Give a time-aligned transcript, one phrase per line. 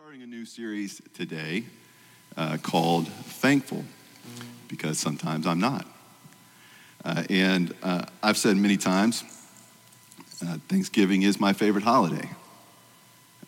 [0.00, 1.64] starting a new series today
[2.36, 3.84] uh, called Thankful
[4.68, 5.84] because sometimes I'm not.
[7.04, 9.24] Uh, and uh, I've said many times
[10.40, 12.30] uh, Thanksgiving is my favorite holiday.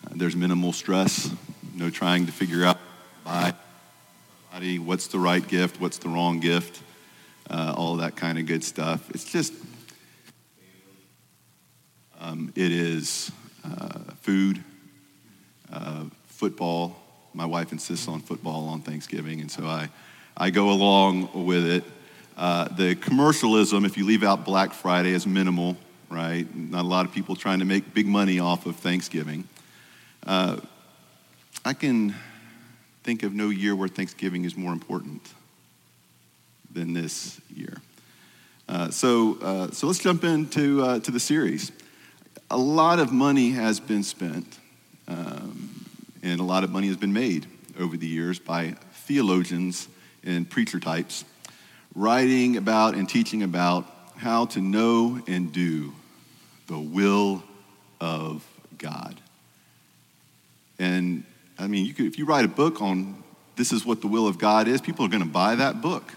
[0.04, 1.32] Uh, there's minimal stress,
[1.76, 2.78] no trying to figure out
[3.24, 3.54] by
[4.50, 6.82] body what's the right gift, what's the wrong gift,
[7.48, 9.08] uh, all that kind of good stuff.
[9.10, 9.52] It's just,
[12.18, 13.30] um, it is
[14.22, 14.64] food
[15.72, 16.06] uh,
[16.40, 16.96] football.
[17.34, 19.90] My wife insists on football on Thanksgiving, and so I,
[20.34, 21.84] I go along with it.
[22.34, 25.76] Uh, the commercialism, if you leave out Black Friday, is minimal,
[26.08, 26.46] right?
[26.56, 29.46] Not a lot of people trying to make big money off of Thanksgiving.
[30.26, 30.60] Uh,
[31.62, 32.14] I can
[33.02, 35.20] think of no year where Thanksgiving is more important
[36.72, 37.76] than this year.
[38.66, 41.70] Uh, so, uh, so let's jump into uh, to the series.
[42.50, 44.58] A lot of money has been spent
[45.06, 45.69] um,
[46.22, 47.46] and a lot of money has been made
[47.78, 49.88] over the years by theologians
[50.24, 51.24] and preacher types
[51.94, 55.92] writing about and teaching about how to know and do
[56.66, 57.42] the will
[58.00, 58.46] of
[58.78, 59.20] God.
[60.78, 61.24] And
[61.58, 63.22] I mean, you could, if you write a book on
[63.56, 66.14] this is what the will of God is, people are going to buy that book,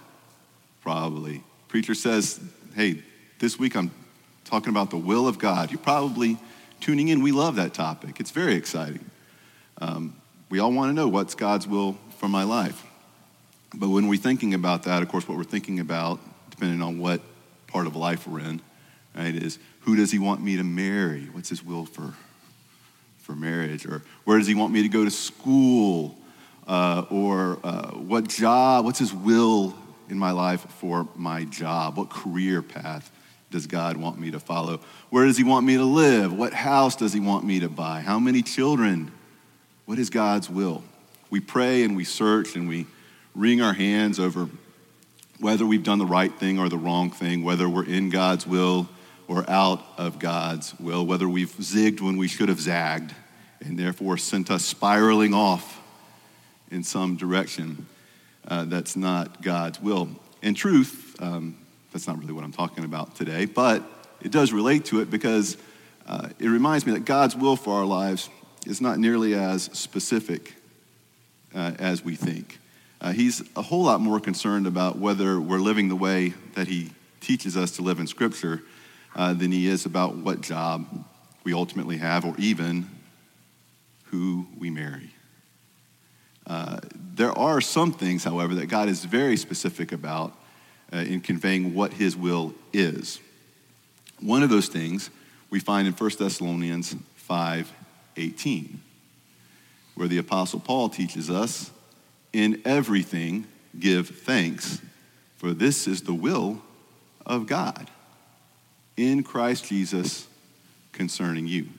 [0.81, 1.43] probably.
[1.67, 2.39] Preacher says,
[2.75, 3.01] hey,
[3.39, 3.91] this week I'm
[4.45, 5.71] talking about the will of God.
[5.71, 6.37] You're probably
[6.79, 8.19] tuning in, we love that topic.
[8.19, 9.09] It's very exciting.
[9.83, 10.15] Um,
[10.49, 12.85] we all want to know what's God's will for my life.
[13.75, 17.19] But when we're thinking about that, of course, what we're thinking about, depending on what
[17.67, 18.61] part of life we're in,
[19.13, 21.25] right, is who does he want me to marry?
[21.25, 22.13] What's his will for,
[23.17, 23.85] for marriage?
[23.85, 26.17] Or where does he want me to go to school?
[26.65, 29.75] Uh, or uh, what job, what's his will
[30.07, 31.97] in my life for my job?
[31.97, 33.11] What career path
[33.51, 34.79] does God want me to follow?
[35.09, 36.33] Where does He want me to live?
[36.33, 38.01] What house does He want me to buy?
[38.01, 39.11] How many children?
[39.85, 40.83] What is God's will?
[41.29, 42.85] We pray and we search and we
[43.35, 44.47] wring our hands over
[45.39, 48.87] whether we've done the right thing or the wrong thing, whether we're in God's will
[49.27, 53.13] or out of God's will, whether we've zigged when we should have zagged
[53.59, 55.81] and therefore sent us spiraling off
[56.71, 57.85] in some direction
[58.47, 60.09] uh, that's not God's will.
[60.41, 61.57] In truth, um,
[61.91, 63.83] that's not really what I'm talking about today, but
[64.21, 65.57] it does relate to it because
[66.07, 68.29] uh, it reminds me that God's will for our lives
[68.65, 70.53] is not nearly as specific
[71.53, 72.59] uh, as we think.
[73.01, 76.91] Uh, he's a whole lot more concerned about whether we're living the way that He
[77.19, 78.61] teaches us to live in Scripture
[79.15, 81.05] uh, than He is about what job
[81.43, 82.89] we ultimately have or even
[84.05, 85.09] who we marry.
[86.45, 86.79] Uh,
[87.15, 90.33] there are some things, however, that God is very specific about
[90.91, 93.19] uh, in conveying what his will is.
[94.19, 95.09] One of those things
[95.49, 96.95] we find in 1 Thessalonians
[98.15, 98.79] 5:18,
[99.95, 101.71] where the apostle Paul teaches us,
[102.31, 103.47] "In everything
[103.79, 104.81] give thanks,
[105.37, 106.63] for this is the will
[107.25, 107.89] of God
[108.97, 110.27] in Christ Jesus
[110.91, 111.69] concerning you."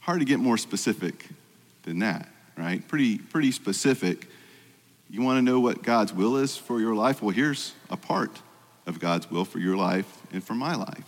[0.00, 1.28] Hard to get more specific
[1.82, 2.86] than that, right?
[2.86, 4.28] Pretty pretty specific
[5.10, 7.22] you want to know what God's will is for your life?
[7.22, 8.40] Well, here's a part
[8.86, 11.04] of God's will for your life and for my life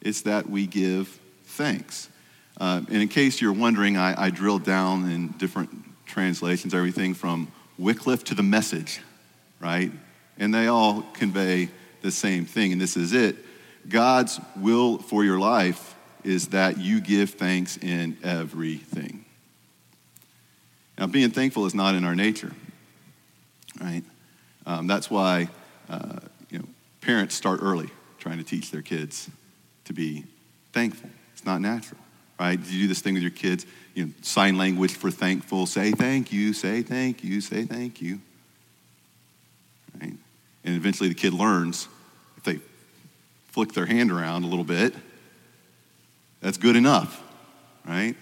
[0.00, 2.08] it's that we give thanks.
[2.58, 5.70] Uh, and in case you're wondering, I, I drilled down in different
[6.06, 9.00] translations, everything from Wycliffe to the message,
[9.60, 9.92] right?
[10.38, 11.68] And they all convey
[12.02, 13.36] the same thing, and this is it.
[13.88, 15.94] God's will for your life
[16.24, 19.24] is that you give thanks in everything.
[20.98, 22.52] Now, being thankful is not in our nature
[23.80, 24.02] right?
[24.66, 25.48] Um, that's why
[25.88, 26.18] uh,
[26.50, 26.64] you know,
[27.00, 29.30] parents start early trying to teach their kids
[29.84, 30.24] to be
[30.72, 31.10] thankful.
[31.32, 32.00] It's not natural,
[32.38, 32.58] right?
[32.58, 36.32] You do this thing with your kids, you know, sign language for thankful, say thank
[36.32, 38.20] you, say thank you, say thank you,
[40.00, 40.14] right?
[40.64, 41.88] And eventually the kid learns
[42.36, 42.60] if they
[43.48, 44.94] flick their hand around a little bit,
[46.40, 47.22] that's good enough,
[47.86, 48.14] right?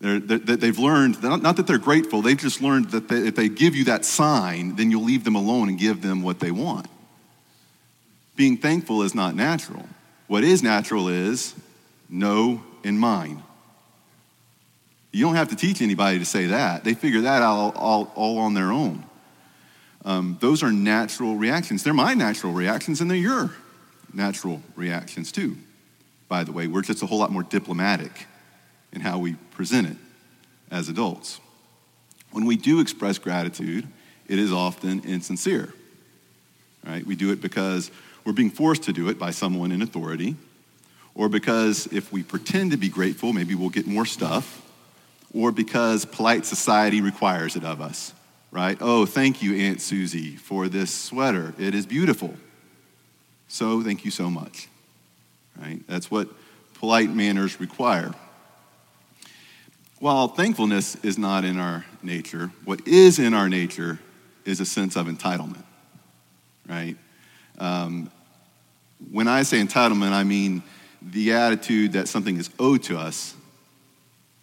[0.00, 3.74] They have learned, not that they're grateful, they've just learned that they, if they give
[3.74, 6.88] you that sign, then you'll leave them alone and give them what they want.
[8.36, 9.88] Being thankful is not natural.
[10.26, 11.54] What is natural is
[12.08, 13.42] no and mine.
[15.12, 16.82] You don't have to teach anybody to say that.
[16.82, 19.04] They figure that out all, all, all on their own.
[20.04, 21.82] Um, those are natural reactions.
[21.82, 23.52] They're my natural reactions, and they're your
[24.12, 25.56] natural reactions too.
[26.28, 28.26] By the way, we're just a whole lot more diplomatic
[28.92, 29.96] in how we present it
[30.70, 31.40] as adults.
[32.32, 33.86] When we do express gratitude,
[34.26, 35.72] it is often insincere.
[36.84, 37.06] Right?
[37.06, 37.90] We do it because
[38.24, 40.36] we're being forced to do it by someone in authority,
[41.14, 44.62] or because if we pretend to be grateful, maybe we'll get more stuff,
[45.32, 48.12] or because polite society requires it of us,
[48.50, 48.76] right?
[48.80, 51.54] Oh, thank you, Aunt Susie, for this sweater.
[51.58, 52.34] It is beautiful.
[53.48, 54.68] So thank you so much,
[55.60, 55.80] right?
[55.86, 56.28] That's what
[56.74, 58.12] polite manners require.
[60.00, 63.98] While thankfulness is not in our nature, what is in our nature
[64.44, 65.62] is a sense of entitlement,
[66.68, 66.96] right?
[67.58, 68.10] Um,
[69.10, 70.62] when I say entitlement, I mean
[71.10, 73.34] the attitude that something is owed to us,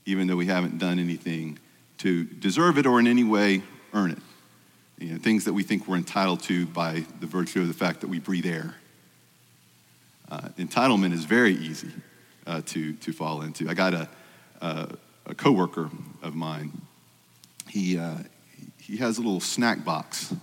[0.05, 1.57] even though we haven't done anything
[1.99, 3.63] to deserve it or in any way
[3.93, 4.19] earn it.
[4.99, 8.01] You know, things that we think we're entitled to by the virtue of the fact
[8.01, 8.75] that we breathe air.
[10.29, 11.89] Uh, entitlement is very easy
[12.45, 13.67] uh, to, to fall into.
[13.67, 14.07] I got a,
[14.61, 14.89] a,
[15.25, 15.89] a coworker
[16.21, 16.71] of mine.
[17.67, 18.17] He, uh,
[18.77, 20.33] he has a little snack box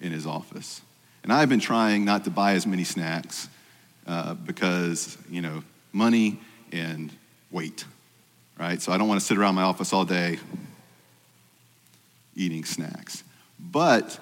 [0.00, 0.80] in his office.
[1.22, 3.48] And I've been trying not to buy as many snacks
[4.06, 5.62] uh, because, you know,
[5.92, 6.38] money
[6.72, 7.12] and
[7.50, 7.84] weight,
[8.58, 8.80] right?
[8.80, 10.38] So I don't want to sit around my office all day
[12.34, 13.22] eating snacks.
[13.58, 14.18] But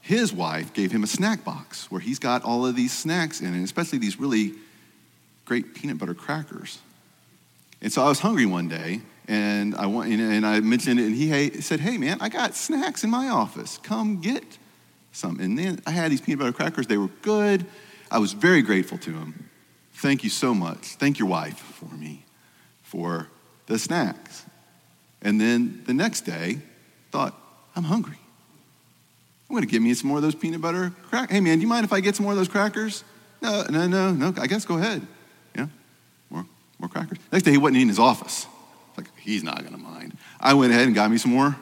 [0.00, 3.54] his wife gave him a snack box where he's got all of these snacks in
[3.54, 4.54] it, especially these really
[5.44, 6.78] great peanut butter crackers.
[7.80, 11.14] And so I was hungry one day, and I, want, and I mentioned it, and
[11.14, 13.78] he said, Hey, man, I got snacks in my office.
[13.82, 14.58] Come get
[15.12, 15.38] some.
[15.40, 16.86] And then I had these peanut butter crackers.
[16.86, 17.66] They were good.
[18.10, 19.48] I was very grateful to him.
[19.94, 20.94] Thank you so much.
[20.94, 22.24] Thank your wife for me
[22.82, 23.28] for
[23.66, 24.44] the snacks.
[25.20, 26.60] And then the next day,
[27.10, 27.34] thought,
[27.74, 28.18] I'm hungry.
[29.48, 31.34] I'm going to get me some more of those peanut butter crackers.
[31.34, 33.02] Hey, man, do you mind if I get some more of those crackers?
[33.40, 34.34] No, no, no, no.
[34.40, 35.06] I guess go ahead.
[35.56, 35.66] Yeah,
[36.30, 36.46] more,
[36.78, 37.18] more crackers.
[37.32, 38.46] Next day, he wasn't in his office.
[38.96, 40.16] Like, he's not going to mind.
[40.40, 41.56] I went ahead and got me some more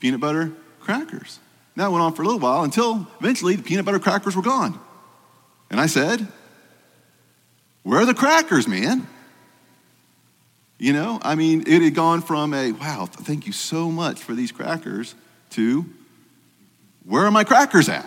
[0.00, 1.38] peanut butter crackers.
[1.76, 4.78] That went on for a little while until eventually the peanut butter crackers were gone.
[5.72, 6.28] And I said,
[7.82, 9.08] Where are the crackers, man?
[10.78, 14.34] You know, I mean, it had gone from a, wow, thank you so much for
[14.34, 15.14] these crackers,
[15.50, 15.86] to,
[17.06, 18.04] where are my crackers at?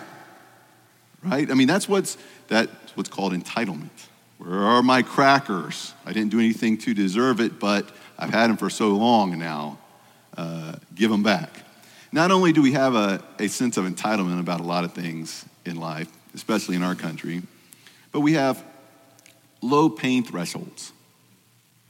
[1.24, 1.50] Right?
[1.50, 2.18] I mean, that's what's,
[2.48, 3.88] that's what's called entitlement.
[4.36, 5.94] Where are my crackers?
[6.04, 7.88] I didn't do anything to deserve it, but
[8.18, 9.78] I've had them for so long now.
[10.36, 11.62] Uh, give them back.
[12.12, 15.46] Not only do we have a, a sense of entitlement about a lot of things
[15.64, 17.42] in life, especially in our country,
[18.12, 18.62] but we have
[19.60, 20.92] low pain thresholds,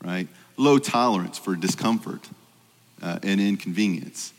[0.03, 0.29] right?
[0.57, 2.27] Low tolerance for discomfort
[3.03, 4.33] uh, and inconvenience,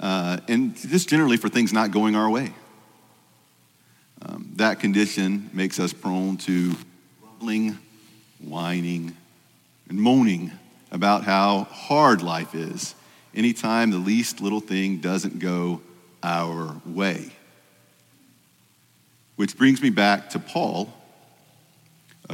[0.00, 2.52] uh, and just generally for things not going our way.
[4.24, 6.74] Um, that condition makes us prone to
[7.20, 7.78] grumbling,
[8.40, 9.16] whining,
[9.88, 10.52] and moaning
[10.90, 12.94] about how hard life is
[13.34, 15.80] anytime the least little thing doesn't go
[16.22, 17.32] our way.
[19.36, 20.92] Which brings me back to Paul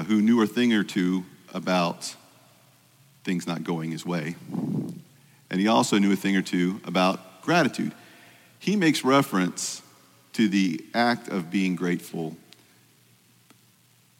[0.04, 2.14] who knew a thing or two about
[3.24, 4.36] things not going his way.
[5.50, 7.92] And he also knew a thing or two about gratitude.
[8.58, 9.82] He makes reference
[10.34, 12.36] to the act of being grateful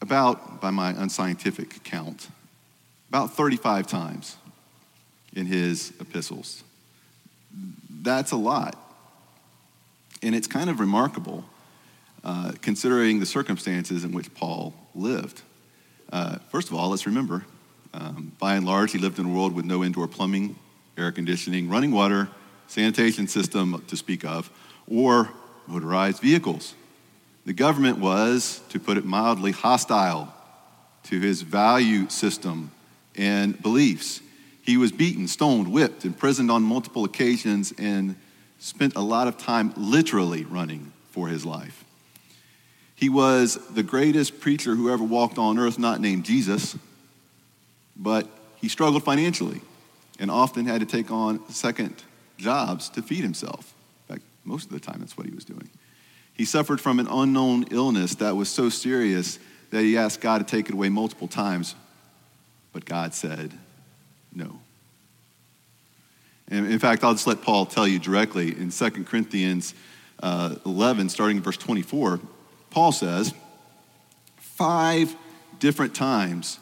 [0.00, 2.28] about, by my unscientific count,
[3.08, 4.36] about 35 times
[5.34, 6.62] in his epistles.
[7.90, 8.76] That's a lot.
[10.22, 11.44] And it's kind of remarkable
[12.24, 15.42] uh, considering the circumstances in which Paul lived.
[16.12, 17.44] Uh, first of all, let's remember,
[17.92, 20.56] um, by and large, he lived in a world with no indoor plumbing,
[20.96, 22.28] air conditioning, running water,
[22.66, 24.50] sanitation system to speak of,
[24.86, 25.30] or
[25.66, 26.74] motorized vehicles.
[27.44, 30.34] The government was, to put it mildly, hostile
[31.04, 32.70] to his value system
[33.16, 34.20] and beliefs.
[34.62, 38.16] He was beaten, stoned, whipped, imprisoned on multiple occasions, and
[38.58, 41.84] spent a lot of time literally running for his life.
[42.98, 46.76] He was the greatest preacher who ever walked on earth, not named Jesus,
[47.96, 49.60] but he struggled financially
[50.18, 52.02] and often had to take on second
[52.38, 53.72] jobs to feed himself.
[54.08, 55.70] In fact, most of the time, that's what he was doing.
[56.34, 59.38] He suffered from an unknown illness that was so serious
[59.70, 61.76] that he asked God to take it away multiple times,
[62.72, 63.52] but God said
[64.34, 64.58] no.
[66.48, 69.72] And in fact, I'll just let Paul tell you directly in 2 Corinthians
[70.20, 72.18] uh, 11, starting in verse 24.
[72.70, 73.34] Paul says,
[74.36, 75.14] five
[75.58, 76.58] different times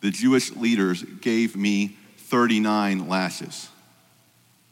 [0.00, 3.68] the Jewish leaders gave me 39 lashes.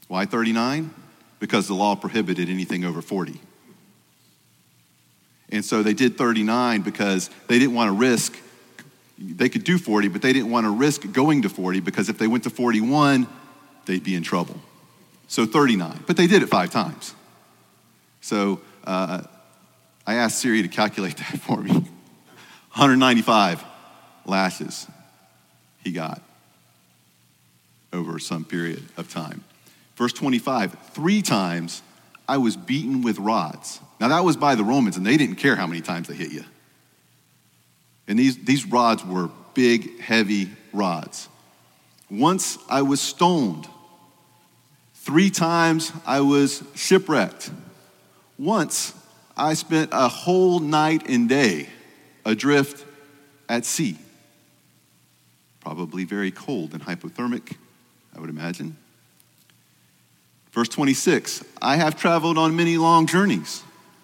[0.08, 0.92] Why 39?
[1.38, 3.40] Because the law prohibited anything over 40.
[5.50, 8.36] And so they did 39 because they didn't want to risk,
[9.18, 12.18] they could do 40, but they didn't want to risk going to 40 because if
[12.18, 13.26] they went to 41,
[13.86, 14.60] they'd be in trouble.
[15.28, 16.04] So 39.
[16.06, 17.14] But they did it five times.
[18.20, 19.22] So uh,
[20.12, 21.70] I asked Siri to calculate that for me.
[21.72, 23.64] 195
[24.26, 24.86] lashes
[25.82, 26.20] he got.
[27.94, 29.42] over some period of time.
[29.96, 31.80] Verse 25, three times
[32.28, 33.80] I was beaten with rods.
[34.00, 36.30] Now, that was by the Romans, and they didn't care how many times they hit
[36.30, 36.44] you.
[38.06, 41.28] And these, these rods were big, heavy rods.
[42.10, 43.66] Once I was stoned.
[44.94, 47.50] Three times I was shipwrecked.
[48.38, 48.94] Once
[49.36, 51.68] I spent a whole night and day
[52.24, 52.84] adrift
[53.48, 53.98] at sea.
[55.60, 57.56] Probably very cold and hypothermic,
[58.16, 58.76] I would imagine.
[60.52, 63.62] Verse 26 I have traveled on many long journeys.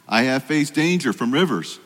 [0.09, 1.79] I have faced danger from rivers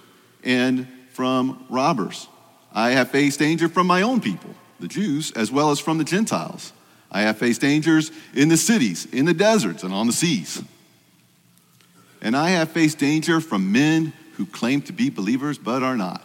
[0.45, 2.29] and from robbers.
[2.73, 6.05] I have faced danger from my own people, the Jews, as well as from the
[6.05, 6.73] Gentiles.
[7.11, 10.63] I have faced dangers in the cities, in the deserts, and on the seas.
[12.23, 16.25] And I have faced danger from men who claim to be believers but are not.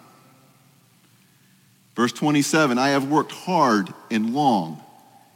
[1.96, 4.82] Verse 27 I have worked hard and long,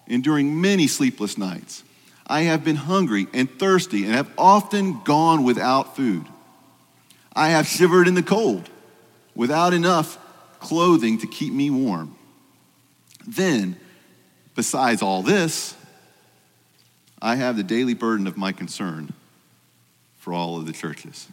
[0.06, 1.84] enduring many sleepless nights.
[2.27, 6.27] I have been hungry and thirsty and have often gone without food.
[7.34, 8.70] I have shivered in the cold
[9.34, 10.20] without enough
[10.60, 12.15] clothing to keep me warm.
[13.25, 13.77] Then,
[14.56, 15.75] besides all this,
[17.20, 19.12] I have the daily burden of my concern
[20.22, 21.28] for all of the churches.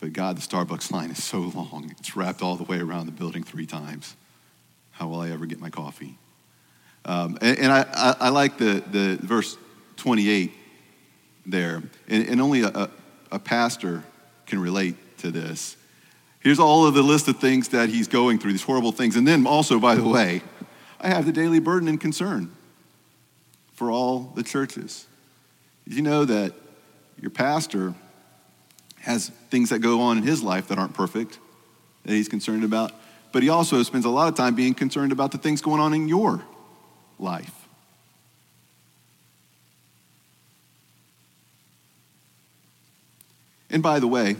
[0.00, 1.94] But God, the Starbucks line is so long.
[1.96, 4.16] It's wrapped all the way around the building three times.
[4.90, 6.18] How will I ever get my coffee?
[7.04, 9.56] Um, and, and I, I, I, like the, the verse
[9.96, 10.52] 28
[11.46, 11.80] there.
[12.08, 12.90] And, and only a,
[13.30, 14.02] a pastor
[14.46, 15.76] can relate to this.
[16.40, 19.14] Here's all of the list of things that he's going through, these horrible things.
[19.14, 20.42] And then also, by the way,
[21.00, 22.50] I have the daily burden and concern
[23.78, 25.06] for all the churches.
[25.86, 26.52] You know that
[27.20, 27.94] your pastor
[28.98, 31.38] has things that go on in his life that aren't perfect,
[32.04, 32.90] that he's concerned about?
[33.30, 35.94] But he also spends a lot of time being concerned about the things going on
[35.94, 36.42] in your
[37.20, 37.54] life.
[43.70, 44.34] And by the way,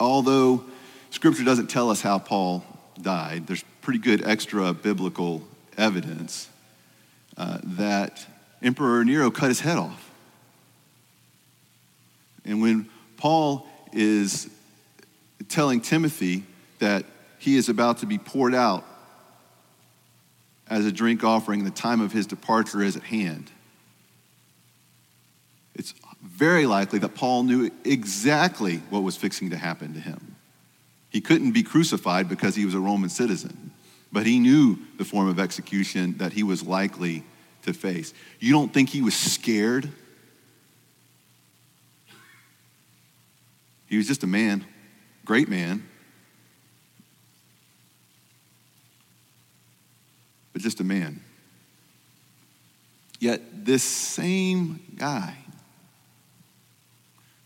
[0.00, 0.64] although
[1.10, 2.64] Scripture doesn't tell us how Paul
[2.98, 5.42] died, there's pretty good extra biblical
[5.76, 6.48] evidence
[7.36, 8.26] uh, that
[8.62, 10.10] Emperor Nero cut his head off.
[12.44, 14.48] And when Paul is
[15.48, 16.44] telling Timothy
[16.78, 17.04] that
[17.38, 18.84] he is about to be poured out
[20.68, 23.50] as a drink offering, the time of his departure is at hand.
[25.74, 30.36] It's very likely that Paul knew exactly what was fixing to happen to him.
[31.10, 33.70] He couldn't be crucified because he was a Roman citizen,
[34.12, 37.22] but he knew the form of execution that he was likely
[37.68, 38.12] to face.
[38.40, 39.90] You don't think he was scared?
[43.86, 44.64] He was just a man,
[45.24, 45.86] great man,
[50.52, 51.20] but just a man.
[53.20, 55.34] Yet, this same guy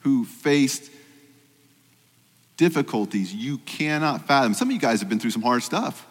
[0.01, 0.91] who faced
[2.57, 4.55] difficulties you cannot fathom.
[4.55, 6.07] Some of you guys have been through some hard stuff.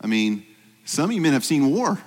[0.00, 0.46] I mean,
[0.84, 1.98] some of you men have seen war.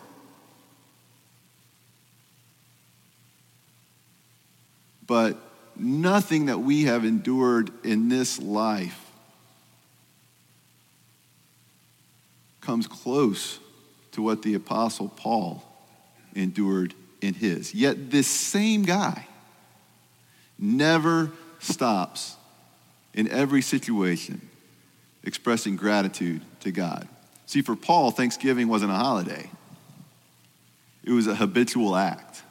[5.07, 5.37] But
[5.75, 8.99] nothing that we have endured in this life
[12.61, 13.59] comes close
[14.13, 15.63] to what the Apostle Paul
[16.33, 17.73] endured in his.
[17.73, 19.27] Yet, this same guy
[20.57, 22.35] never stops
[23.13, 24.41] in every situation
[25.23, 27.07] expressing gratitude to God.
[27.45, 29.49] See, for Paul, Thanksgiving wasn't a holiday,
[31.03, 32.41] it was a habitual act,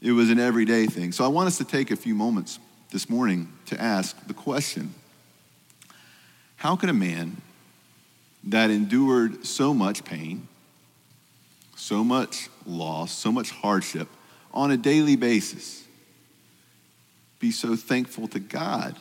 [0.00, 1.12] it was an everyday thing.
[1.12, 2.58] So I want us to take a few moments
[2.90, 4.94] this morning to ask the question
[6.56, 7.36] How could a man
[8.44, 10.48] that endured so much pain,
[11.76, 14.08] so much loss, so much hardship
[14.52, 15.84] on a daily basis,
[17.38, 18.96] be so thankful to God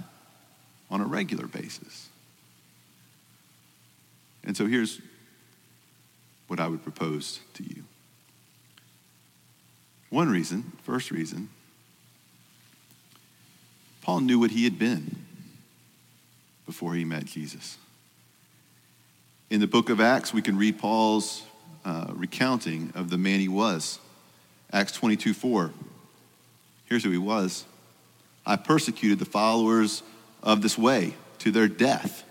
[0.91, 2.08] on a regular basis?
[4.49, 4.99] And so here's
[6.47, 7.83] what I would propose to you.
[10.09, 11.49] One reason, first reason,
[14.01, 15.23] Paul knew what he had been
[16.65, 17.77] before he met Jesus.
[19.51, 21.43] In the book of Acts, we can read Paul's
[21.85, 23.99] uh, recounting of the man he was.
[24.73, 25.71] Acts 22 4.
[26.85, 27.65] Here's who he was
[28.47, 30.01] I persecuted the followers
[30.41, 32.23] of this way to their death,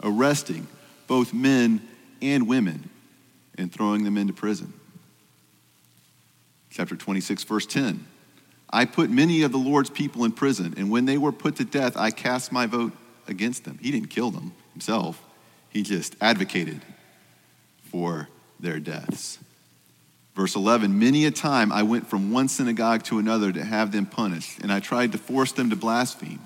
[0.00, 0.68] arresting
[1.06, 1.86] both men
[2.22, 2.90] and women
[3.58, 4.72] and throwing them into prison.
[6.70, 8.06] Chapter 26, verse 10.
[8.70, 11.64] I put many of the Lord's people in prison, and when they were put to
[11.64, 12.92] death, I cast my vote
[13.28, 13.78] against them.
[13.80, 15.22] He didn't kill them himself,
[15.70, 16.82] he just advocated
[17.90, 18.28] for
[18.60, 19.38] their deaths.
[20.34, 24.06] Verse 11 Many a time I went from one synagogue to another to have them
[24.06, 26.40] punished, and I tried to force them to blaspheme.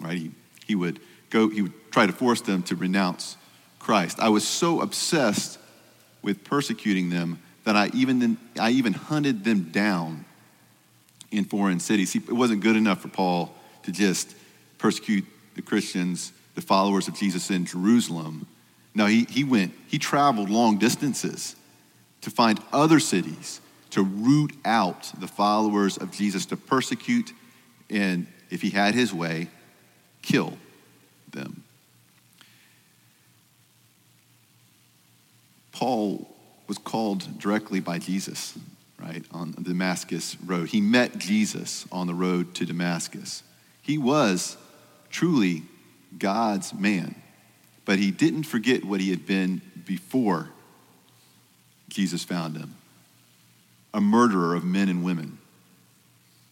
[0.00, 0.18] Right?
[0.18, 0.30] He,
[0.66, 3.36] he would go, he would try to force them to renounce
[3.78, 4.18] Christ.
[4.20, 5.58] I was so obsessed
[6.22, 10.24] with persecuting them that I even, I even hunted them down
[11.30, 12.14] in foreign cities.
[12.16, 14.34] it wasn't good enough for Paul to just
[14.78, 18.46] persecute the Christians, the followers of Jesus in Jerusalem.
[18.94, 21.56] No, he, he went, he traveled long distances
[22.22, 27.32] to find other cities to root out the followers of Jesus, to persecute,
[27.90, 29.48] and if he had his way,
[30.22, 30.58] kill
[31.30, 31.64] them.
[35.78, 36.26] Paul
[36.66, 38.58] was called directly by Jesus,
[39.00, 40.70] right, on the Damascus road.
[40.70, 43.44] He met Jesus on the road to Damascus.
[43.80, 44.56] He was
[45.08, 45.62] truly
[46.18, 47.14] God's man,
[47.84, 50.50] but he didn't forget what he had been before
[51.88, 52.74] Jesus found him
[53.94, 55.38] a murderer of men and women,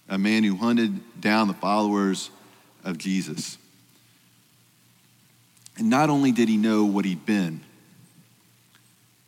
[0.08, 2.30] a man who hunted down the followers
[2.84, 3.58] of Jesus.
[5.76, 7.62] And not only did he know what he'd been,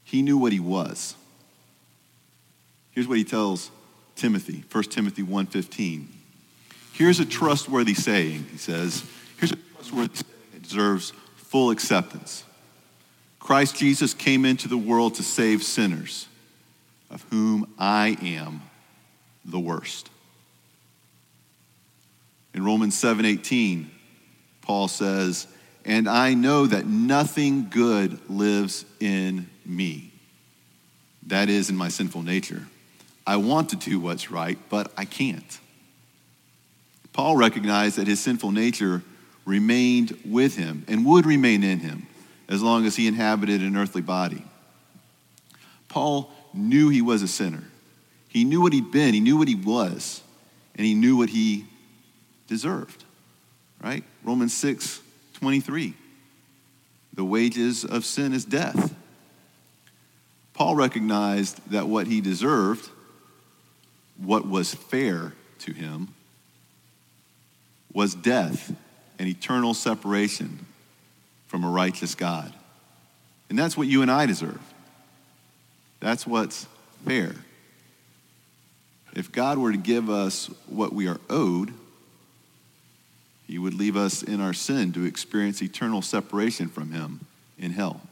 [0.08, 1.14] he knew what he was.
[2.92, 3.70] Here's what he tells
[4.16, 6.06] Timothy, 1 Timothy 1:15.
[6.92, 9.04] Here's a trustworthy saying, he says.
[9.36, 12.44] Here's a trustworthy saying that deserves full acceptance.
[13.38, 16.26] Christ Jesus came into the world to save sinners,
[17.10, 18.62] of whom I am
[19.44, 20.08] the worst.
[22.54, 23.90] In Romans 7:18,
[24.62, 25.46] Paul says,
[25.88, 30.12] "And I know that nothing good lives in me.
[31.26, 32.68] That is in my sinful nature.
[33.26, 35.58] I want to do what's right, but I can't."
[37.14, 39.02] Paul recognized that his sinful nature
[39.46, 42.06] remained with him and would remain in him
[42.48, 44.44] as long as he inhabited an earthly body.
[45.88, 47.64] Paul knew he was a sinner.
[48.28, 50.20] He knew what he'd been, he knew what he was,
[50.74, 51.64] and he knew what he
[52.46, 53.04] deserved.
[53.82, 54.04] Right?
[54.22, 55.00] Romans 6
[55.38, 55.94] 23.
[57.14, 58.94] The wages of sin is death.
[60.52, 62.88] Paul recognized that what he deserved,
[64.16, 66.12] what was fair to him,
[67.92, 68.74] was death
[69.18, 70.66] and eternal separation
[71.46, 72.52] from a righteous God.
[73.48, 74.60] And that's what you and I deserve.
[76.00, 76.66] That's what's
[77.06, 77.34] fair.
[79.14, 81.72] If God were to give us what we are owed,
[83.48, 87.26] he would leave us in our sin to experience eternal separation from him
[87.58, 88.02] in hell.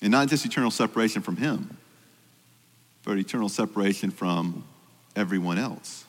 [0.00, 1.76] And not just eternal separation from him,
[3.04, 4.64] but eternal separation from
[5.16, 6.04] everyone else.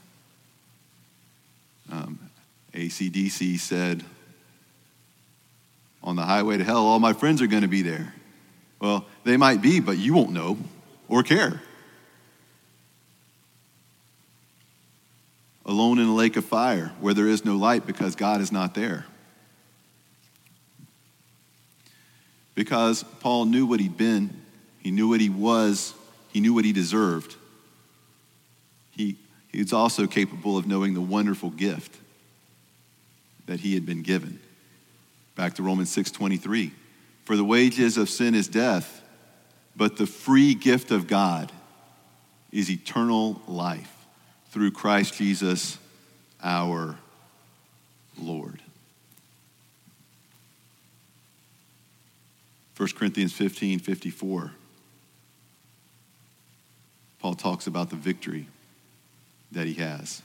[1.90, 2.20] Um,
[2.74, 4.04] AC/DC said,
[6.04, 8.14] on the highway to hell, all my friends are going to be there.
[8.80, 10.58] Well, they might be, but you won't know
[11.08, 11.62] or care.
[15.70, 18.74] Alone in a lake of fire where there is no light because God is not
[18.74, 19.06] there.
[22.56, 24.42] Because Paul knew what he'd been,
[24.80, 25.94] he knew what he was,
[26.34, 27.36] he knew what he deserved.
[28.90, 29.16] He,
[29.52, 31.96] he was also capable of knowing the wonderful gift
[33.46, 34.40] that he had been given.
[35.36, 36.72] Back to Romans 6:23.
[37.26, 39.04] For the wages of sin is death,
[39.76, 41.52] but the free gift of God
[42.52, 43.99] is eternal life
[44.50, 45.78] through Christ Jesus
[46.42, 46.98] our
[48.18, 48.62] Lord.
[52.78, 54.52] 1 Corinthians 15 54.
[57.20, 58.48] Paul talks about the victory
[59.52, 60.22] that he has.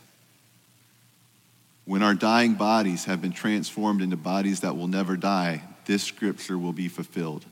[1.84, 6.56] When our dying bodies have been transformed into bodies that will never die, this scripture
[6.56, 7.44] will be fulfilled.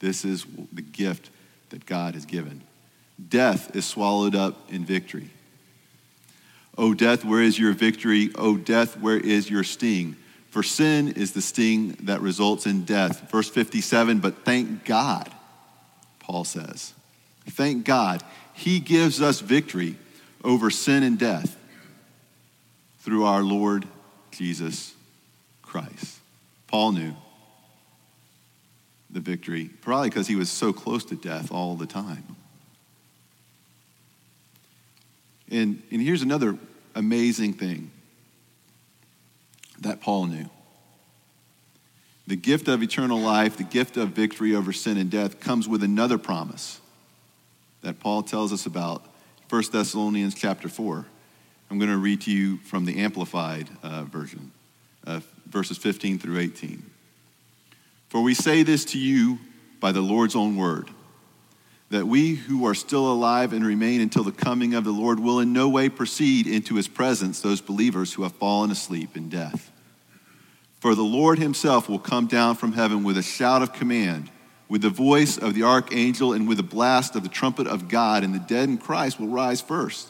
[0.00, 1.30] This is the gift
[1.70, 2.62] that God has given.
[3.28, 5.30] Death is swallowed up in victory.
[6.78, 8.30] O death, where is your victory?
[8.36, 10.14] O death, where is your sting?
[10.50, 13.28] For sin is the sting that results in death.
[13.30, 15.30] Verse 57, but thank God,
[16.20, 16.94] Paul says.
[17.50, 18.22] Thank God.
[18.54, 19.96] He gives us victory
[20.44, 21.56] over sin and death
[23.00, 23.86] through our Lord
[24.30, 24.94] Jesus
[25.62, 26.20] Christ.
[26.68, 27.14] Paul knew
[29.10, 32.36] the victory, probably because he was so close to death all the time.
[35.50, 36.58] And, and here's another
[36.98, 37.92] amazing thing
[39.80, 40.50] that Paul knew
[42.26, 45.82] the gift of eternal life, the gift of victory over sin and death, comes with
[45.82, 46.78] another promise
[47.80, 49.02] that Paul tells us about
[49.48, 51.06] 1 Thessalonians chapter 4.
[51.70, 54.50] I'm going to read to you from the Amplified uh, version,
[55.06, 56.82] uh, verses 15 through 18.
[58.10, 59.38] For we say this to you
[59.80, 60.90] by the Lord's own word,
[61.90, 65.40] that we who are still alive and remain until the coming of the Lord will
[65.40, 69.72] in no way proceed into his presence those believers who have fallen asleep in death.
[70.80, 74.30] For the Lord himself will come down from heaven with a shout of command,
[74.68, 78.22] with the voice of the archangel, and with the blast of the trumpet of God,
[78.22, 80.08] and the dead in Christ will rise first.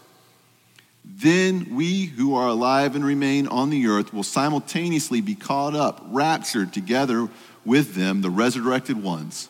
[1.05, 6.05] Then we who are alive and remain on the earth will simultaneously be caught up,
[6.09, 7.29] raptured together
[7.65, 9.49] with them, the resurrected ones,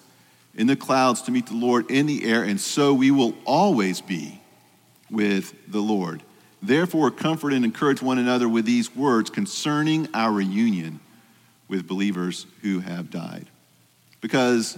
[0.58, 4.00] in the clouds to meet the Lord in the air, and so we will always
[4.00, 4.40] be
[5.08, 6.22] with the Lord.
[6.60, 10.98] Therefore, comfort and encourage one another with these words concerning our reunion
[11.68, 13.46] with believers who have died.
[14.20, 14.76] Because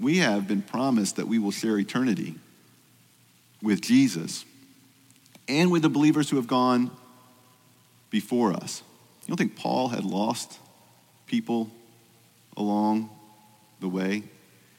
[0.00, 2.34] we have been promised that we will share eternity
[3.62, 4.46] with Jesus
[5.46, 6.90] and with the believers who have gone
[8.08, 8.82] before us.
[9.22, 10.58] You don't think Paul had lost
[11.26, 11.70] people
[12.56, 13.10] along
[13.80, 14.22] the way?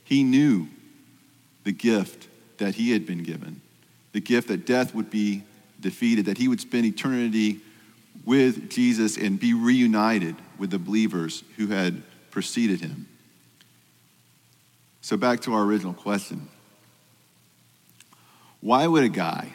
[0.09, 0.67] He knew
[1.65, 3.61] the gift that he had been given,
[4.11, 5.43] the gift that death would be
[5.79, 7.59] defeated, that he would spend eternity
[8.25, 13.07] with Jesus and be reunited with the believers who had preceded him.
[15.01, 16.49] So, back to our original question
[18.61, 19.53] why would a guy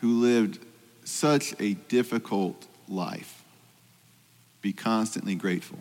[0.00, 0.64] who lived
[1.04, 3.44] such a difficult life
[4.62, 5.78] be constantly grateful?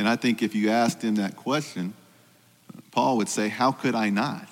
[0.00, 1.92] And I think if you asked him that question,
[2.90, 4.48] Paul would say, How could I not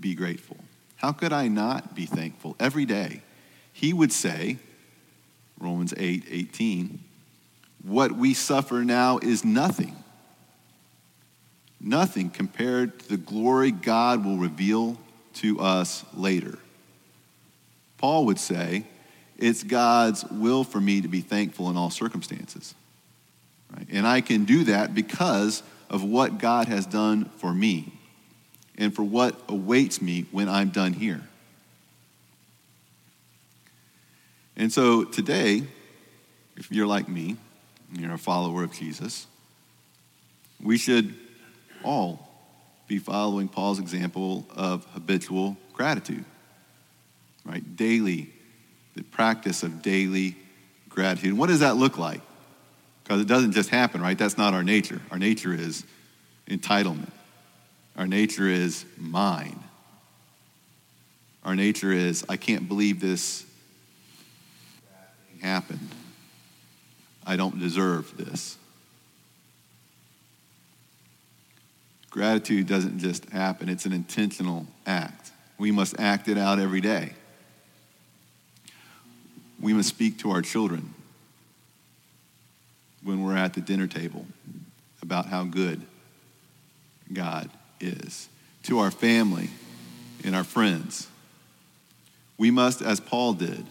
[0.00, 0.56] be grateful?
[0.96, 3.20] How could I not be thankful every day?
[3.74, 4.56] He would say,
[5.60, 6.98] Romans 8 18,
[7.82, 9.94] what we suffer now is nothing.
[11.78, 14.96] Nothing compared to the glory God will reveal
[15.34, 16.58] to us later.
[17.98, 18.86] Paul would say,
[19.36, 22.74] it's God's will for me to be thankful in all circumstances.
[23.76, 23.86] Right?
[23.90, 27.92] And I can do that because of what God has done for me
[28.76, 31.22] and for what awaits me when I'm done here.
[34.56, 35.62] And so today,
[36.56, 37.36] if you're like me,
[37.92, 39.26] you're a follower of Jesus,
[40.62, 41.14] we should
[41.84, 42.28] all
[42.86, 46.24] be following Paul's example of habitual gratitude,
[47.44, 47.76] right?
[47.76, 48.30] Daily,
[48.94, 50.36] the practice of daily
[50.88, 51.36] gratitude.
[51.36, 52.20] What does that look like?
[53.12, 54.16] Because it doesn't just happen, right?
[54.16, 54.98] That's not our nature.
[55.10, 55.84] Our nature is
[56.48, 57.10] entitlement.
[57.94, 59.62] Our nature is mine.
[61.44, 63.44] Our nature is, I can't believe this
[65.42, 65.90] happened.
[67.26, 68.56] I don't deserve this.
[72.08, 75.32] Gratitude doesn't just happen, it's an intentional act.
[75.58, 77.12] We must act it out every day.
[79.60, 80.94] We must speak to our children
[83.04, 84.26] when we're at the dinner table
[85.02, 85.82] about how good
[87.12, 88.28] God is,
[88.64, 89.50] to our family
[90.24, 91.08] and our friends.
[92.38, 93.66] We must, as Paul did,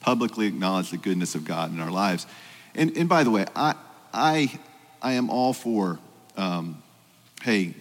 [0.00, 2.26] publicly acknowledge the goodness of God in our lives.
[2.74, 3.74] And, and by the way, I,
[4.12, 4.58] I,
[5.02, 5.98] I am all for,
[6.36, 6.82] um,
[7.42, 7.74] hey,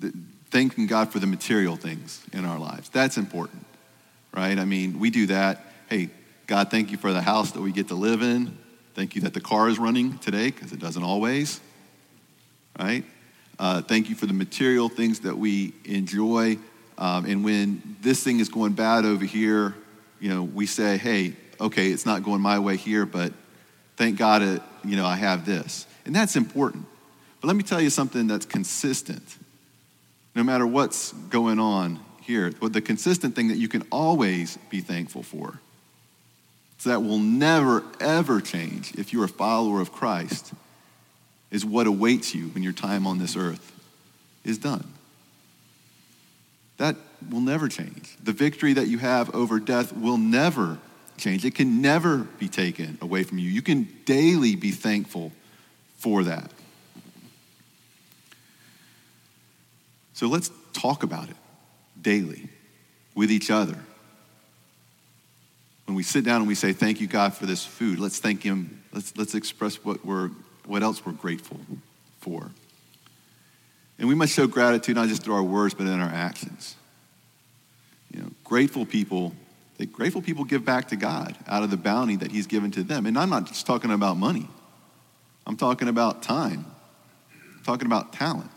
[0.00, 0.12] the,
[0.50, 2.88] thanking God for the material things in our lives.
[2.88, 3.66] That's important,
[4.32, 4.58] right?
[4.58, 5.60] I mean, we do that.
[5.90, 6.10] Hey,
[6.46, 8.56] God, thank you for the house that we get to live in.
[8.94, 11.60] Thank you that the car is running today, because it doesn't always,
[12.78, 13.04] right?
[13.58, 16.58] Uh, thank you for the material things that we enjoy.
[16.96, 19.74] Um, and when this thing is going bad over here,
[20.20, 23.32] you know, we say, hey, okay, it's not going my way here, but
[23.96, 25.86] thank God, it, you know, I have this.
[26.06, 26.86] And that's important.
[27.40, 29.38] But let me tell you something that's consistent.
[30.36, 35.22] No matter what's going on here, the consistent thing that you can always be thankful
[35.22, 35.60] for.
[36.84, 40.52] So that will never, ever change if you're a follower of Christ
[41.50, 43.72] is what awaits you when your time on this earth
[44.44, 44.86] is done.
[46.76, 46.96] That
[47.30, 48.18] will never change.
[48.22, 50.76] The victory that you have over death will never
[51.16, 51.46] change.
[51.46, 53.48] It can never be taken away from you.
[53.48, 55.32] You can daily be thankful
[55.96, 56.50] for that.
[60.12, 61.36] So let's talk about it
[61.98, 62.50] daily
[63.14, 63.78] with each other.
[65.86, 68.42] When we sit down and we say, Thank you, God, for this food, let's thank
[68.42, 68.82] Him.
[68.92, 70.30] Let's, let's express what we're
[70.66, 71.60] what else we're grateful
[72.20, 72.50] for.
[73.98, 76.74] And we must show gratitude not just through our words, but in our actions.
[78.12, 79.34] You know, grateful people,
[79.78, 82.82] they, grateful people give back to God out of the bounty that He's given to
[82.82, 83.06] them.
[83.06, 84.48] And I'm not just talking about money.
[85.46, 86.64] I'm talking about time.
[87.56, 88.50] I'm talking about talent.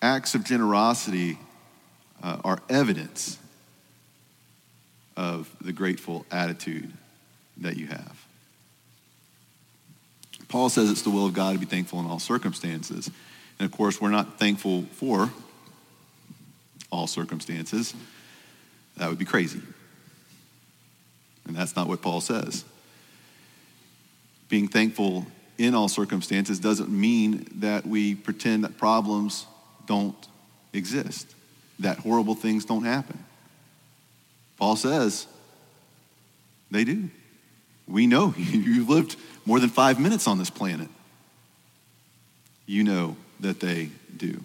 [0.00, 1.38] Acts of generosity
[2.22, 3.38] uh, are evidence
[5.22, 6.92] of the grateful attitude
[7.58, 8.26] that you have.
[10.48, 13.08] Paul says it's the will of God to be thankful in all circumstances.
[13.60, 15.30] And of course, we're not thankful for
[16.90, 17.94] all circumstances.
[18.96, 19.60] That would be crazy.
[21.46, 22.64] And that's not what Paul says.
[24.48, 29.46] Being thankful in all circumstances doesn't mean that we pretend that problems
[29.86, 30.16] don't
[30.72, 31.32] exist,
[31.78, 33.24] that horrible things don't happen.
[34.62, 35.26] Paul says
[36.70, 37.10] they do.
[37.88, 40.86] We know you've lived more than five minutes on this planet.
[42.64, 44.40] You know that they do.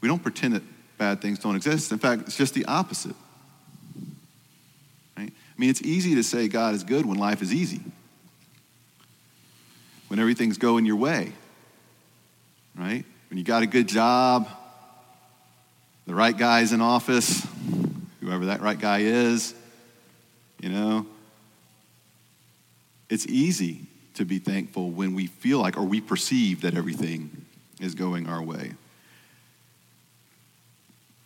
[0.00, 0.62] We don't pretend that
[0.96, 1.90] bad things don't exist.
[1.90, 3.16] In fact, it's just the opposite.
[5.18, 5.32] Right?
[5.32, 7.80] I mean, it's easy to say God is good when life is easy,
[10.06, 11.32] when everything's going your way,
[12.78, 13.04] right?
[13.28, 14.48] When you got a good job,
[16.06, 17.44] the right guy's in office,
[18.20, 19.54] whoever that right guy is,
[20.60, 21.06] you know.
[23.08, 23.80] It's easy
[24.14, 27.46] to be thankful when we feel like or we perceive that everything
[27.80, 28.72] is going our way.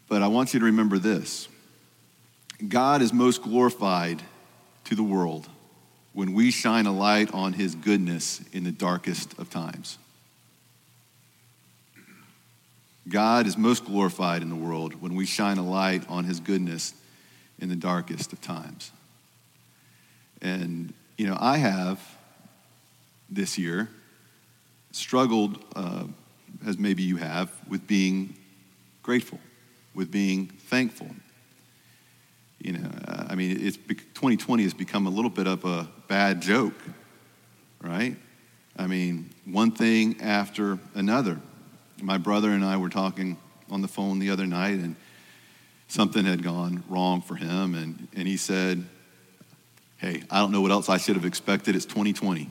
[0.08, 1.48] But I want you to remember this
[2.68, 4.22] God is most glorified
[4.84, 5.48] to the world
[6.12, 9.98] when we shine a light on his goodness in the darkest of times.
[13.08, 16.94] God is most glorified in the world when we shine a light on his goodness
[17.58, 18.90] in the darkest of times.
[20.40, 22.00] And, you know, I have
[23.30, 23.88] this year
[24.92, 26.04] struggled, uh,
[26.66, 28.34] as maybe you have, with being
[29.02, 29.38] grateful
[29.94, 31.08] with being thankful.
[32.58, 36.42] You know, uh, I mean, it's 2020 has become a little bit of a bad
[36.42, 36.74] joke,
[37.80, 38.16] right?
[38.76, 41.40] I mean, one thing after another.
[42.02, 43.36] My brother and I were talking
[43.70, 44.96] on the phone the other night, and
[45.88, 48.84] something had gone wrong for him, and, and he said,
[49.96, 51.74] Hey, I don't know what else I should have expected.
[51.76, 52.48] It's 2020.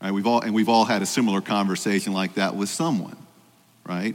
[0.00, 0.12] Right?
[0.12, 3.16] We've all, and we've all had a similar conversation like that with someone,
[3.84, 4.14] right?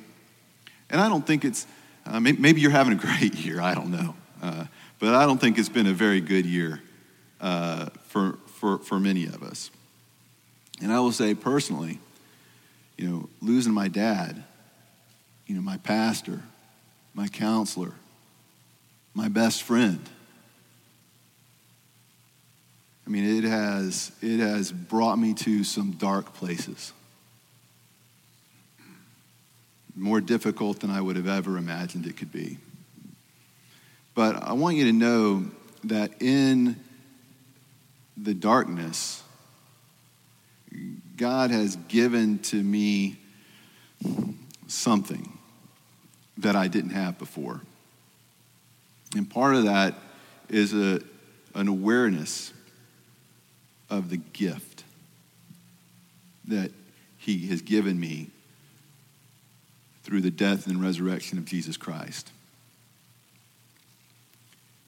[0.89, 1.65] And I don't think it's,
[2.05, 4.15] uh, maybe you're having a great year, I don't know.
[4.41, 4.65] Uh,
[4.99, 6.81] but I don't think it's been a very good year
[7.41, 9.71] uh, for, for, for many of us.
[10.81, 11.99] And I will say personally,
[13.01, 14.43] you know, losing my dad,
[15.47, 16.39] you know, my pastor,
[17.15, 17.93] my counselor,
[19.15, 19.99] my best friend.
[23.07, 26.93] I mean, it has, it has brought me to some dark places
[29.95, 32.57] more difficult than I would have ever imagined it could be.
[34.13, 35.45] But I want you to know
[35.85, 36.79] that in
[38.15, 39.23] the darkness,
[41.17, 43.17] God has given to me
[44.67, 45.37] something
[46.37, 47.61] that I didn't have before.
[49.15, 49.95] And part of that
[50.49, 51.01] is a,
[51.53, 52.53] an awareness
[53.89, 54.83] of the gift
[56.47, 56.71] that
[57.17, 58.29] He has given me
[60.03, 62.31] through the death and resurrection of Jesus Christ.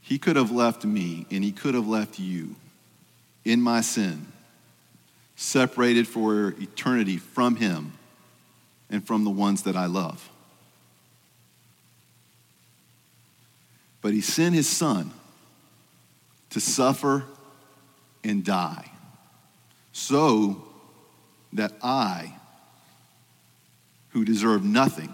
[0.02, 2.58] He could have left me and he could have left you
[3.46, 4.33] in my sin,
[5.36, 7.93] separated for eternity from him
[8.89, 10.30] and from the ones that I love.
[14.02, 15.12] But he sent his son
[16.52, 17.26] to suffer
[18.24, 18.91] and die
[19.91, 20.63] so
[21.54, 22.34] that I
[24.10, 25.13] who deserve nothing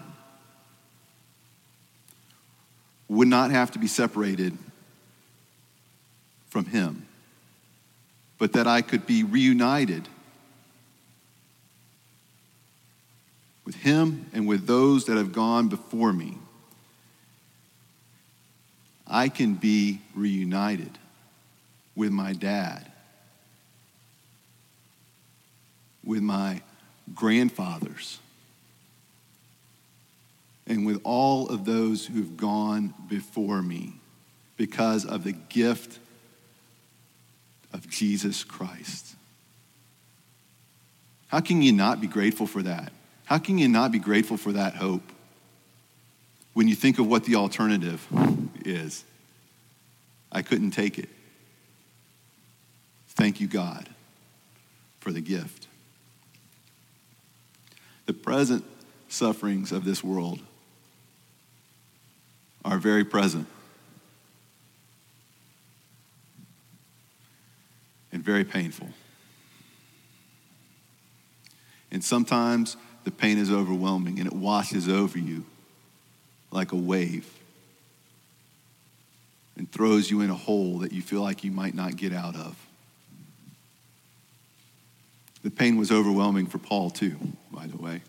[3.08, 4.56] would not have to be separated
[6.48, 7.06] from him,
[8.40, 10.08] but that I could be reunited
[13.66, 16.38] with him and with those that have gone before me.
[19.06, 20.98] I can be reunited
[21.94, 22.90] with my dad,
[26.02, 26.62] with my
[27.14, 28.20] grandfathers
[30.66, 33.96] and with all of those who've gone before me
[34.56, 35.98] because of the gift
[37.72, 39.14] of Jesus Christ.
[41.28, 42.92] How can you not be grateful for that?
[43.24, 45.02] How can you not be grateful for that hope
[46.54, 48.04] when you think of what the alternative
[48.64, 49.04] is?
[50.32, 51.08] I couldn't take it.
[53.10, 53.88] Thank you, God,
[54.98, 55.68] for the gift.
[58.06, 58.64] The present
[59.08, 60.40] sufferings of this world
[62.64, 63.46] are very present
[68.12, 68.88] and very painful.
[71.90, 75.44] And sometimes the pain is overwhelming and it washes over you
[76.50, 77.28] like a wave.
[79.56, 82.34] and throws you in a hole that you feel like you might not get out
[82.34, 82.56] of.
[85.42, 87.16] The pain was overwhelming for Paul, too,
[87.52, 88.00] by the way.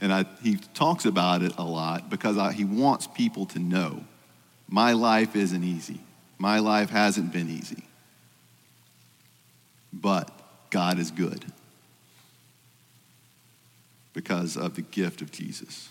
[0.00, 4.04] And I, he talks about it a lot because I, he wants people to know
[4.68, 6.00] my life isn't easy.
[6.38, 7.84] My life hasn't been easy.
[9.92, 10.30] But
[10.70, 11.44] God is good
[14.12, 15.90] because of the gift of Jesus.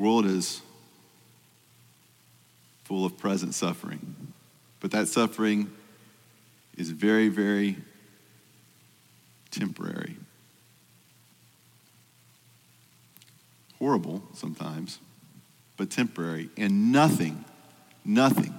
[0.00, 0.62] world is
[2.84, 4.32] full of present suffering.
[4.80, 5.70] But that suffering
[6.76, 7.76] is very, very
[9.50, 10.16] temporary.
[13.78, 14.98] Horrible sometimes,
[15.80, 16.50] but temporary.
[16.58, 17.42] And nothing,
[18.04, 18.52] nothing,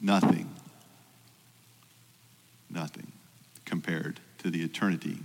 [0.00, 0.48] nothing,
[2.70, 3.10] nothing
[3.64, 5.18] compared to the eternity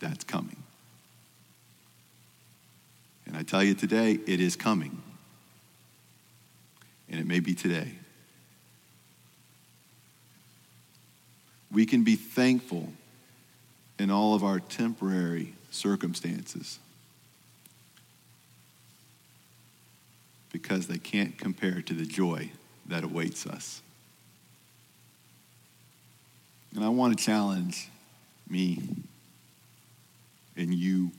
[0.00, 0.56] that's coming.
[3.24, 5.00] And I tell you today, it is coming.
[7.08, 7.92] And it may be today.
[11.70, 12.92] We can be thankful
[13.96, 16.80] in all of our temporary circumstances
[20.52, 22.50] because they can't compare to the joy
[22.86, 23.80] that awaits us.
[26.74, 27.88] And I want to challenge
[28.48, 28.80] me
[30.56, 31.10] and you,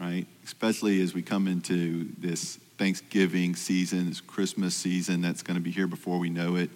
[0.00, 0.26] right?
[0.44, 5.70] Especially as we come into this Thanksgiving season, this Christmas season that's going to be
[5.70, 6.70] here before we know it.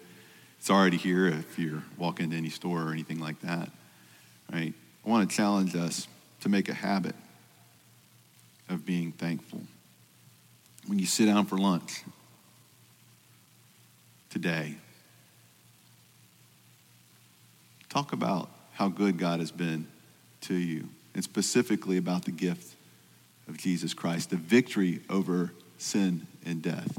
[0.59, 3.70] It's already here if you're walking into any store or anything like that,
[4.52, 4.74] right?
[5.04, 6.07] I want to challenge us
[6.40, 7.14] to make a habit
[8.68, 9.61] of being thankful.
[10.88, 12.03] When you sit down for lunch
[14.31, 14.74] today,
[17.90, 19.87] talk about how good God has been
[20.42, 22.74] to you, and specifically about the gift
[23.48, 26.96] of Jesus Christ, the victory over sin and death.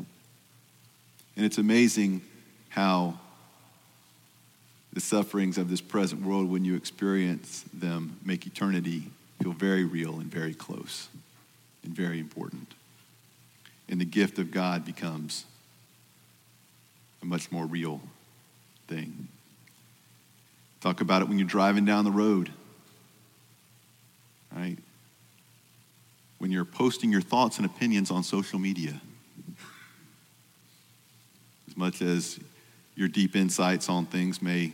[1.36, 2.22] And it's amazing
[2.70, 3.18] how
[4.94, 9.10] the sufferings of this present world, when you experience them, make eternity
[9.42, 11.08] feel very real and very close
[11.84, 12.76] and very important.
[13.90, 15.46] And the gift of God becomes
[17.24, 18.00] a much more real
[18.88, 19.28] thing.
[20.80, 22.52] Talk about it when you're driving down the road,
[24.56, 24.78] right?
[26.38, 29.02] When you're posting your thoughts and opinions on social media.
[31.68, 32.40] As much as
[32.96, 34.72] your deep insights on things may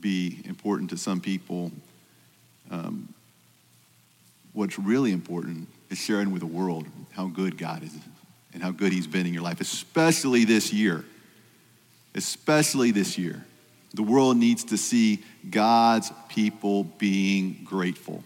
[0.00, 1.70] be important to some people.
[2.70, 3.14] Um,
[4.52, 7.94] what's really important is sharing with the world how good God is
[8.54, 11.04] and how good He's been in your life, especially this year.
[12.14, 13.44] Especially this year.
[13.94, 18.22] The world needs to see God's people being grateful,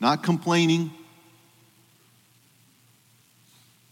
[0.00, 0.90] not complaining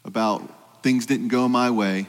[0.05, 2.07] about things didn't go my way,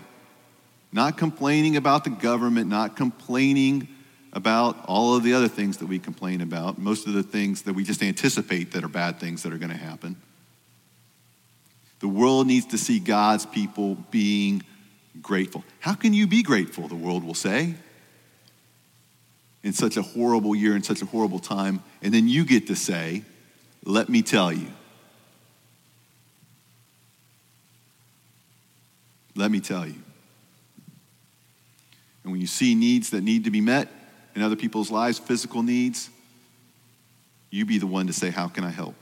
[0.92, 3.88] not complaining about the government, not complaining
[4.34, 7.74] about all of the other things that we complain about, most of the things that
[7.74, 10.16] we just anticipate that are bad things that are going to happen.
[12.00, 14.64] The world needs to see God's people being
[15.22, 15.64] grateful.
[15.80, 17.76] How can you be grateful, the world will say,
[19.64, 21.82] in such a horrible year, in such a horrible time?
[22.02, 23.24] And then you get to say,
[23.84, 24.68] let me tell you.
[29.36, 29.96] Let me tell you.
[32.24, 33.88] And when you see needs that need to be met
[34.36, 36.10] in other people's lives, physical needs,
[37.50, 38.96] you be the one to say, How can I help?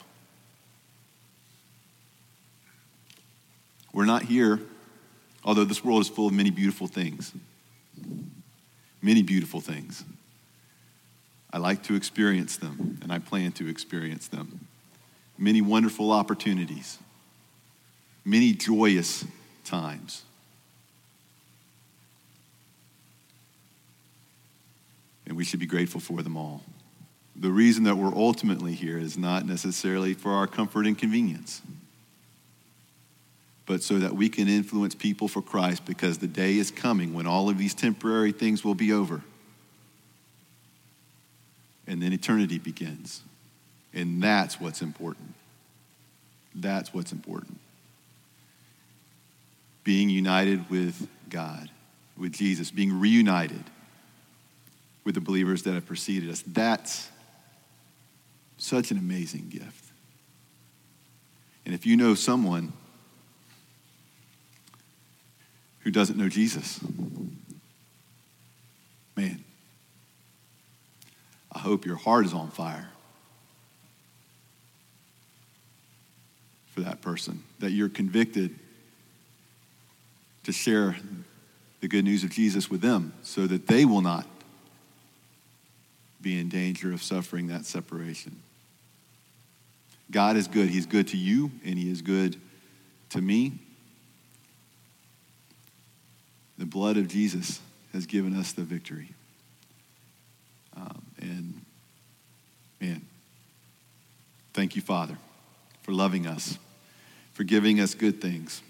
[3.96, 4.60] We're not here,
[5.46, 7.32] although this world is full of many beautiful things.
[9.02, 10.04] Many beautiful things.
[11.54, 14.68] I like to experience them, and I plan to experience them.
[15.38, 17.00] Many wonderful opportunities,
[18.26, 19.24] many joyous
[19.64, 20.24] times.
[25.26, 26.62] and we should be grateful for them all.
[27.36, 31.64] The reason that we're ultimately here is not necessarily for our comfort and convenience,
[33.66, 37.26] but so that we can influence people for Christ because the day is coming when
[37.26, 39.22] all of these temporary things will be over.
[41.88, 43.22] And then eternity begins.
[43.94, 45.34] And that's what's important.
[46.54, 47.60] That's what's important.
[49.84, 51.70] Being united with God,
[52.18, 53.64] with Jesus, being reunited
[55.04, 56.44] with the believers that have preceded us.
[56.48, 57.10] That's
[58.58, 59.86] such an amazing gift.
[61.66, 62.74] And if you know someone
[65.86, 66.80] who doesn't know Jesus,
[69.16, 69.44] man,
[71.52, 72.90] I hope your heart is on fire
[76.74, 78.56] for that person, that you're convicted
[80.44, 80.98] to share
[81.82, 84.26] the good news of Jesus with them so that they will not
[86.20, 88.36] be in danger of suffering that separation.
[90.10, 90.70] God is good.
[90.70, 92.38] He's good to you, and He is good
[93.12, 93.60] to me.
[96.58, 97.60] The blood of Jesus
[97.94, 99.10] has given us the victory.
[100.76, 101.62] Um, and
[102.82, 103.06] man,
[104.54, 105.18] thank you, Father,
[105.84, 106.58] for loving us,
[107.34, 108.62] for giving us good things.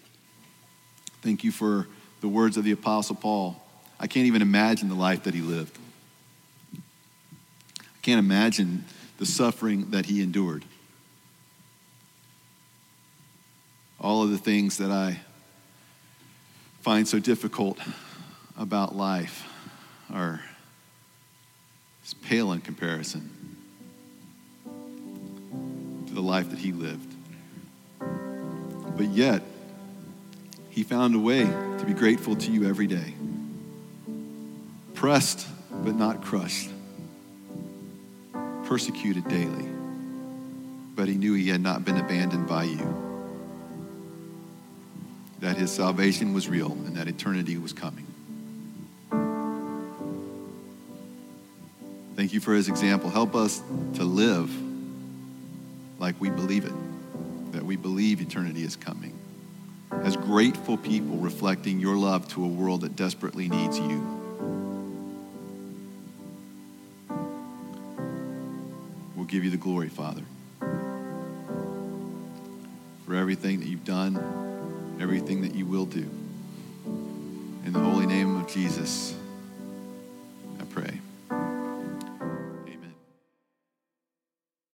[1.21, 1.87] Thank you for
[2.21, 3.61] the words of the Apostle Paul.
[3.99, 5.77] I can't even imagine the life that he lived.
[6.75, 8.85] I can't imagine
[9.17, 10.65] the suffering that he endured.
[13.99, 15.19] All of the things that I
[16.85, 17.79] find so difficult
[18.59, 19.51] about life
[20.13, 20.39] are
[22.21, 23.27] pale in comparison
[26.05, 27.11] to the life that he lived.
[28.95, 29.41] But yet,
[30.69, 33.15] he found a way to be grateful to you every day.
[34.93, 36.69] Pressed, but not crushed.
[38.65, 39.67] Persecuted daily,
[40.95, 43.04] but he knew he had not been abandoned by you.
[45.39, 48.05] That his salvation was real and that eternity was coming.
[52.15, 53.09] Thank you for his example.
[53.09, 53.61] Help us
[53.95, 54.49] to live
[55.99, 56.73] like we believe it,
[57.51, 59.13] that we believe eternity is coming.
[59.91, 64.21] As grateful people reflecting your love to a world that desperately needs you.
[69.15, 70.23] We'll give you the glory, Father,
[73.05, 74.15] for everything that you've done,
[74.99, 76.09] everything that you will do.
[77.65, 79.15] In the holy name of Jesus.